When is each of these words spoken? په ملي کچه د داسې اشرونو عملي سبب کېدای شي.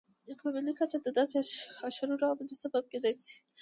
په 0.41 0.47
ملي 0.55 0.73
کچه 0.79 0.97
د 1.01 1.07
داسې 1.17 1.35
اشرونو 1.87 2.25
عملي 2.31 2.55
سبب 2.63 2.83
کېدای 2.91 3.13
شي. 3.23 3.35